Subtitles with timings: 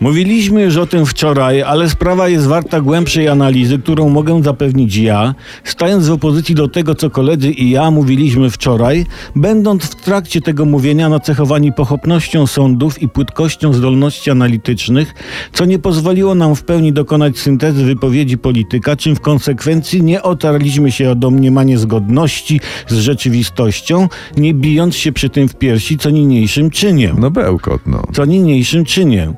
[0.00, 5.34] Mówiliśmy już o tym wczoraj, ale sprawa jest warta głębszej analizy, którą mogę zapewnić ja,
[5.64, 9.06] stając w opozycji do tego, co koledzy i ja mówiliśmy wczoraj,
[9.36, 15.14] będąc w trakcie tego mówienia nacechowani pochopnością sądów i płytkością zdolności analitycznych,
[15.52, 20.92] co nie pozwoliło nam w pełni dokonać syntezy wypowiedzi polityka, czym w konsekwencji nie otarliśmy
[20.92, 26.70] się o domniemanie zgodności z rzeczywistością, nie bijąc się przy tym w piersi, co niniejszym
[26.70, 27.16] czyniem.
[27.20, 28.02] No bełkot, no.
[28.12, 29.34] Co niniejszym czyniem.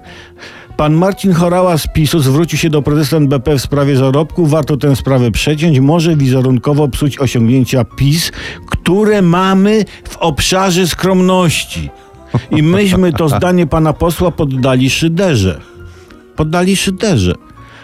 [0.80, 4.46] Pan Marcin Chorała z PiSu zwrócił się do prezesa NBP w sprawie zarobku.
[4.46, 5.80] Warto tę sprawę przeciąć.
[5.80, 8.32] Może wizerunkowo psuć osiągnięcia PiS,
[8.66, 11.90] które mamy w obszarze skromności.
[12.50, 15.60] I myśmy to zdanie pana posła poddali szyderze.
[16.36, 17.34] Poddali szyderze.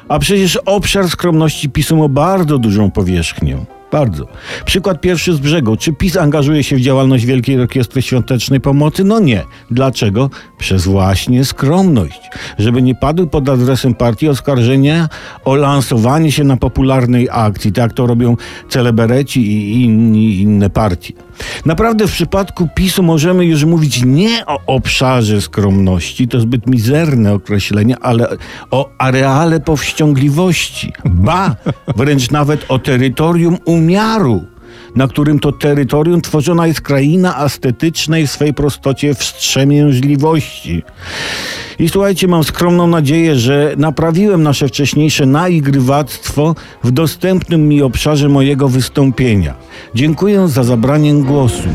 [0.09, 3.76] A przecież obszar skromności PiSu ma bardzo dużą powierzchnię.
[3.93, 4.27] Bardzo.
[4.65, 5.77] Przykład pierwszy z brzegu.
[5.77, 9.05] Czy PiS angażuje się w działalność Wielkiej Orkiestry Świątecznej Pomocy?
[9.05, 9.45] No nie.
[9.71, 10.31] Dlaczego?
[10.59, 12.21] Przez właśnie skromność.
[12.59, 15.09] Żeby nie padły pod adresem partii oskarżenia
[15.45, 18.37] o lansowanie się na popularnej akcji, tak to robią
[18.69, 21.26] celebereci i inni, inne partie.
[21.65, 27.97] Naprawdę w przypadku PiSu możemy już mówić nie o obszarze skromności, to zbyt mizerne określenie,
[28.01, 28.29] ale
[28.71, 30.93] o areale powściągliwości.
[31.05, 31.57] Ba,
[31.97, 34.45] wręcz nawet o terytorium umiaru
[34.97, 40.83] na którym to terytorium tworzona jest kraina estetycznej w swej prostocie wstrzemięźliwości.
[41.79, 48.69] I słuchajcie, mam skromną nadzieję, że naprawiłem nasze wcześniejsze naigrywactwo w dostępnym mi obszarze mojego
[48.69, 49.55] wystąpienia.
[49.95, 51.69] Dziękuję za zabranie głosu.